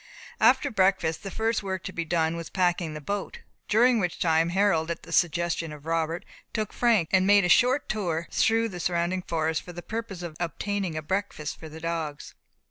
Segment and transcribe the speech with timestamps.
[0.39, 4.49] After breakfast the first work to be done was packing the boat, during which time
[4.49, 8.79] Harold, at the suggestion of Robert, took Frank, and made a short tour through the
[8.79, 12.33] surrounding forest, for the purpose of obtaining a breakfast for the dogs.